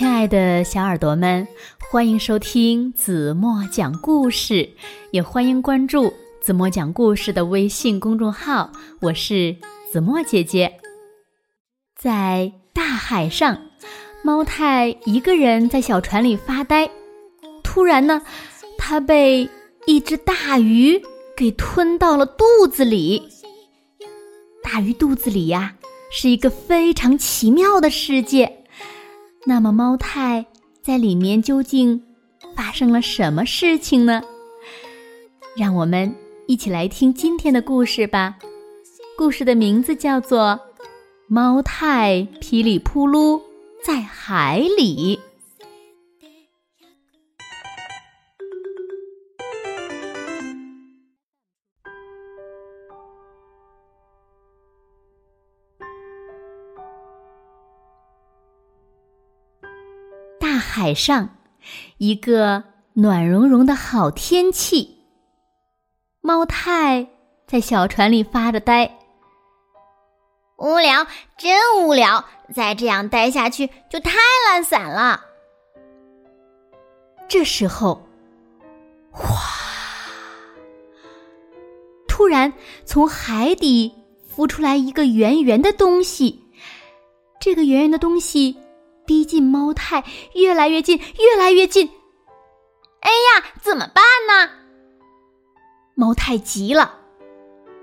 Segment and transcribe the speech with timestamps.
[0.00, 1.46] 亲爱的小耳朵们，
[1.90, 4.66] 欢迎收听子墨讲故事，
[5.10, 6.10] 也欢迎关注
[6.40, 8.72] 子墨讲故事的微信公众号。
[9.02, 9.54] 我是
[9.92, 10.72] 子墨姐姐。
[11.94, 13.60] 在大海上，
[14.24, 16.90] 猫太一个人在小船里发呆。
[17.62, 18.22] 突然呢，
[18.78, 19.46] 它被
[19.84, 20.98] 一只大鱼
[21.36, 23.28] 给吞到了肚子里。
[24.62, 25.74] 大鱼肚子里呀，
[26.10, 28.59] 是一个非常奇妙的世界。
[29.46, 30.44] 那么，猫太
[30.82, 32.02] 在里面究竟
[32.54, 34.22] 发生了什么事情呢？
[35.56, 36.14] 让我们
[36.46, 38.36] 一起来听今天的故事吧。
[39.16, 40.60] 故事的名字叫做
[41.26, 43.40] 《猫太噼里扑噜
[43.84, 45.18] 在海里》。
[60.60, 61.30] 海上，
[61.98, 64.98] 一个暖融融的好天气。
[66.20, 67.08] 猫太
[67.46, 68.98] 在小船里发着呆，
[70.58, 71.06] 无聊，
[71.38, 72.24] 真无聊！
[72.54, 74.12] 再这样待下去就太
[74.48, 75.24] 懒散了。
[77.26, 78.06] 这时候，
[79.10, 79.34] 哗！
[82.06, 82.52] 突然
[82.84, 83.94] 从海底
[84.28, 86.44] 浮出来一个圆圆的东西，
[87.40, 88.58] 这个圆圆的东西。
[89.10, 91.90] 逼近猫太，越来越近，越来越近。
[93.00, 94.52] 哎呀，怎么办呢？
[95.96, 96.94] 猫太急了。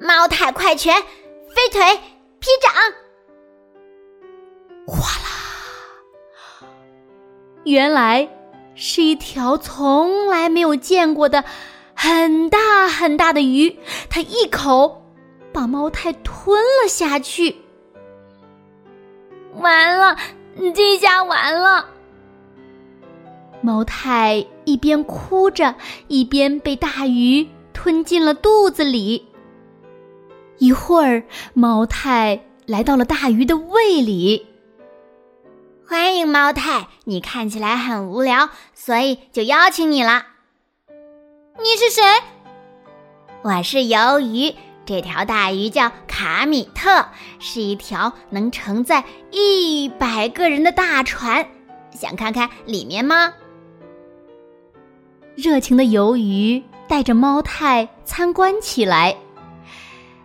[0.00, 0.94] 猫太快拳，
[1.50, 2.00] 飞腿，
[2.38, 2.72] 劈掌。
[4.86, 6.66] 哗啦！
[7.64, 8.26] 原来
[8.74, 11.44] 是一条从来没有见过的
[11.94, 15.04] 很大很大的鱼，它一口
[15.52, 17.56] 把猫太吞了下去。
[19.56, 20.16] 完了。
[20.74, 21.86] 这下完了！
[23.62, 25.74] 猫太一边哭着，
[26.08, 29.28] 一边被大鱼吞进了肚子里。
[30.58, 31.22] 一会儿，
[31.54, 34.46] 猫太来到了大鱼的胃里。
[35.86, 40.26] 欢迎猫太，你看起来很无聊，所以就邀请你了。
[41.58, 42.02] 你是谁？
[43.42, 44.54] 我是鱿鱼。
[44.90, 47.06] 这条大鱼叫卡米特，
[47.38, 51.48] 是一条能承载一百个人的大船。
[51.92, 53.32] 想看看里面吗？
[55.36, 59.16] 热情的鱿鱼带着猫太参观起来。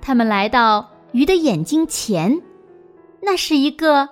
[0.00, 2.42] 他们来到鱼的眼睛前，
[3.20, 4.08] 那是一个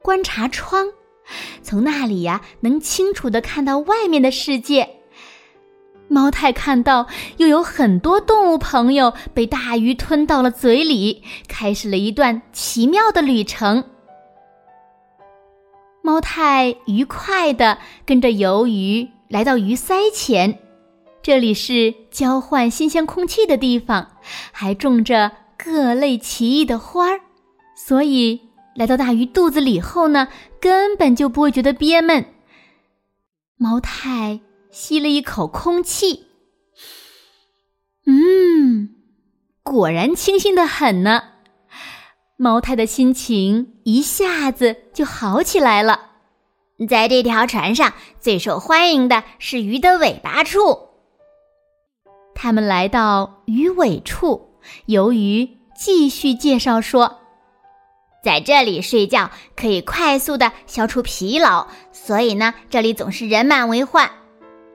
[0.00, 0.86] 观察窗，
[1.62, 4.99] 从那里呀能清楚的看到外面的世界。
[6.10, 7.06] 猫太看到，
[7.36, 13.84] 又有很多动物朋友被大鱼吞到了嘴里，开始了一段奇妙的旅程。
[16.02, 20.58] 猫太愉快的跟着鱿鱼来到鱼鳃前，
[21.22, 24.08] 这里是交换新鲜空气的地方，
[24.50, 27.20] 还种着各类奇异的花儿，
[27.76, 28.40] 所以
[28.74, 30.26] 来到大鱼肚子里后呢，
[30.60, 32.24] 根本就不会觉得憋闷。
[33.56, 34.40] 猫太。
[34.70, 36.26] 吸了一口空气，
[38.06, 38.90] 嗯，
[39.62, 41.24] 果然清新的很呢。
[42.36, 46.12] 猫太的心情一下子就好起来了。
[46.88, 50.88] 在这条船上，最受欢迎的是鱼的尾巴处。
[52.34, 54.54] 他们来到鱼尾处，
[54.86, 57.18] 由于继续介绍说，
[58.24, 64.10] 在这里睡觉可以快速的消除疲劳，所以呢，这里总是人满为患。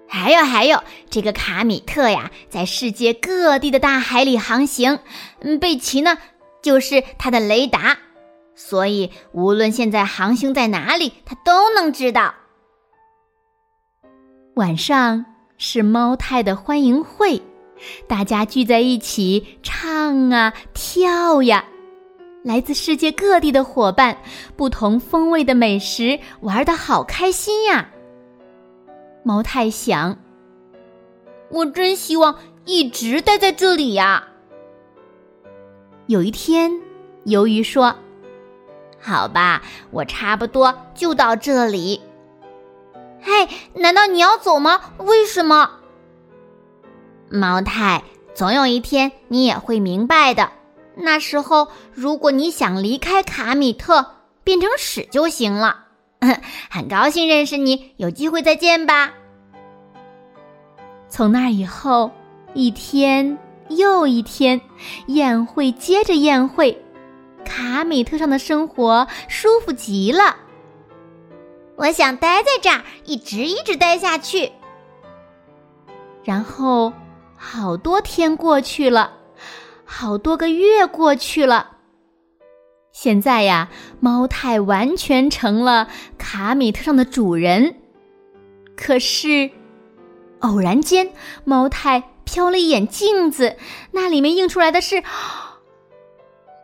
[0.07, 4.99] 还有还有，这个卡米特呀，在世界各地的大海里航行。
[5.41, 6.17] 嗯，贝奇呢，
[6.61, 7.97] 就是他的雷达，
[8.55, 12.33] 所以无论现在航行在哪里，他都能知道。
[14.55, 15.25] 晚上
[15.57, 17.41] 是猫太的欢迎会，
[18.07, 21.65] 大家聚在一起唱啊跳呀，
[22.43, 24.17] 来自世界各地的伙伴，
[24.55, 27.89] 不同风味的美食，玩的好开心呀。
[29.27, 30.19] 毛太想
[31.49, 34.27] ：“我真希望一直待在这里呀。”
[36.05, 36.71] 有一天，
[37.25, 37.95] 鱿鱼说
[39.01, 42.01] ：“好吧，我差不多就到这里。”
[43.19, 44.79] 嘿，难道你要走吗？
[44.99, 45.71] 为什么？
[47.27, 48.03] 毛太，
[48.35, 50.51] 总有一天你也会明白的。
[50.97, 54.05] 那时候，如果你想离开卡米特，
[54.43, 55.84] 变成屎就行了。
[56.69, 59.13] 很高兴认识你，有机会再见吧。
[61.09, 62.11] 从那以后，
[62.53, 63.37] 一天
[63.69, 64.59] 又一天，
[65.07, 66.83] 宴会接着宴会，
[67.45, 70.35] 卡米特上的生活舒服极了。
[71.75, 74.51] 我想待在这儿，一直一直待下去。
[76.23, 76.91] 然后，
[77.37, 79.13] 好多天过去了，
[79.83, 81.74] 好多个月过去了。
[82.95, 83.67] 现在呀，
[83.99, 87.75] 猫太完全成了卡米特上的主人。
[88.77, 89.51] 可是，
[90.39, 91.11] 偶然间，
[91.43, 93.57] 猫太瞟了一眼镜子，
[93.91, 95.03] 那里面映出来的是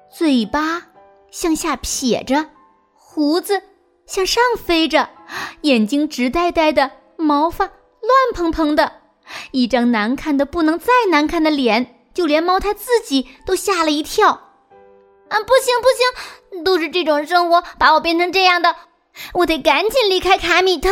[0.10, 0.84] 嘴巴
[1.32, 2.46] 向下撇着，
[2.94, 3.62] 胡子
[4.06, 5.10] 向上飞着，
[5.64, 7.74] 眼睛直呆呆的，毛发乱
[8.34, 8.94] 蓬蓬的，
[9.52, 14.51] 一张难看的不能再难看的脸，就连猫太自己都吓了一跳。
[15.32, 15.88] 啊，不行不
[16.56, 18.76] 行，都是这种生活把我变成这样的，
[19.34, 20.90] 我得赶紧离开卡米特，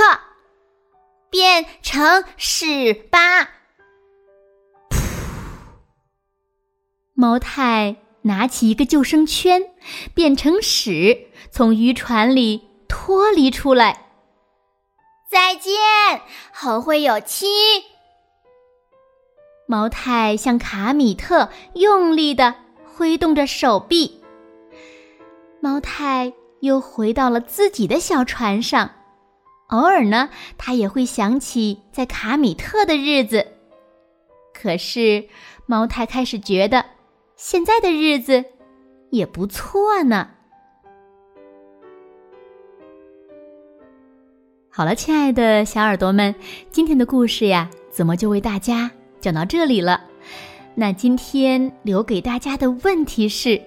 [1.30, 3.50] 变成屎吧！
[7.14, 9.74] 猫太拿起一个救生圈，
[10.16, 14.06] 变成屎，从渔船里脱离出来。
[15.30, 15.74] 再见，
[16.54, 17.46] 后会有期。
[19.68, 22.56] 猫太向卡米特用力的
[22.96, 24.19] 挥动着手臂。
[25.62, 28.92] 猫太又回到了自己的小船上，
[29.68, 33.46] 偶尔呢，他也会想起在卡米特的日子。
[34.54, 35.28] 可是，
[35.66, 36.86] 猫太开始觉得
[37.36, 38.46] 现在的日子
[39.10, 40.30] 也不错呢。
[44.70, 46.34] 好了，亲爱的小耳朵们，
[46.72, 48.90] 今天的故事呀，怎么就为大家
[49.20, 50.02] 讲到这里了？
[50.76, 53.62] 那今天留给大家的问题是。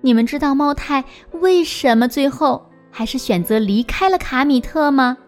[0.00, 1.04] 你们知道猫太
[1.40, 5.18] 为什么最后还是选择离开了卡米特吗？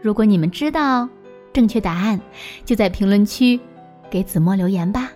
[0.00, 1.08] 如果你们知道
[1.52, 2.20] 正确答案，
[2.64, 3.58] 就在评论区
[4.10, 5.10] 给子墨留言吧。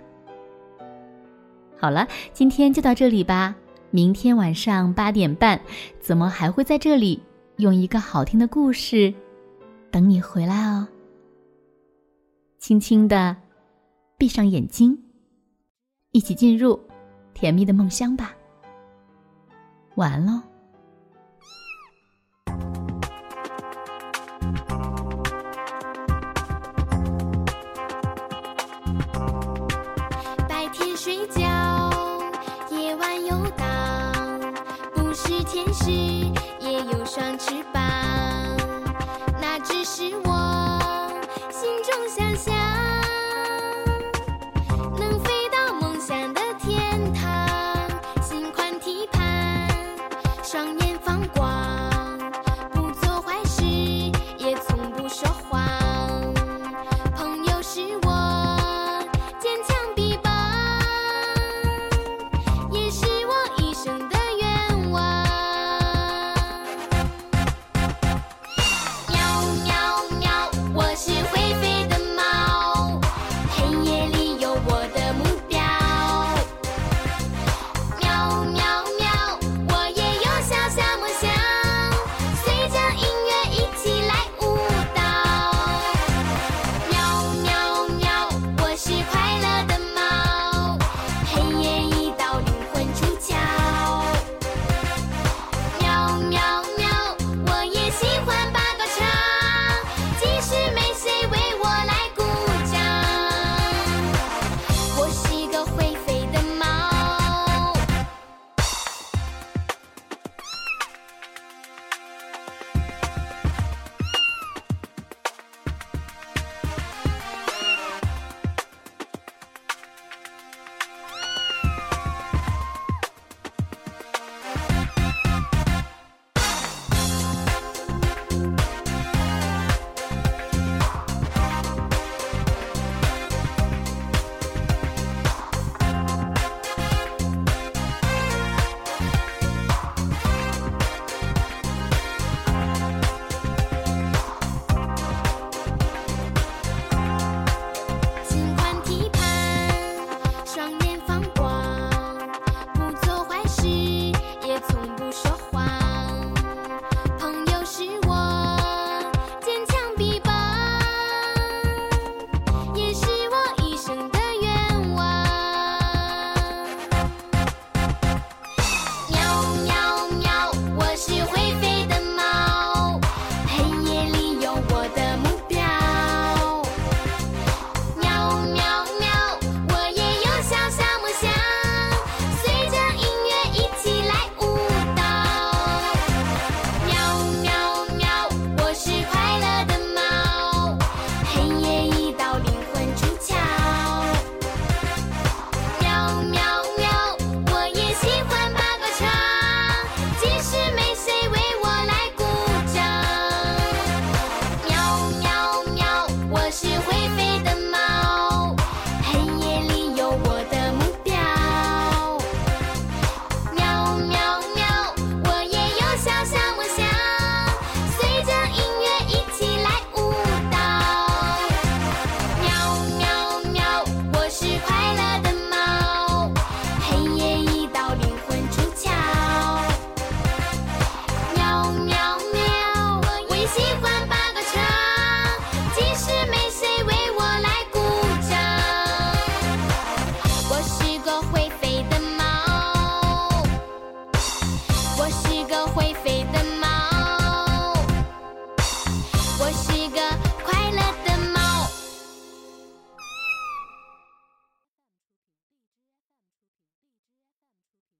[1.78, 3.54] 好了，今天就到这里吧。
[3.90, 5.60] 明天晚上八点半，
[6.00, 7.22] 子墨还会在这里
[7.56, 9.14] 用一个好听的故事
[9.90, 10.86] 等你回来哦。
[12.58, 13.36] 轻轻的
[14.18, 14.98] 闭上眼睛，
[16.10, 16.87] 一起进入。
[17.38, 18.32] 甜蜜的梦乡吧，
[19.94, 20.42] 晚安喽。